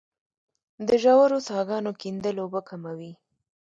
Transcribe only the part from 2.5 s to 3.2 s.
کموي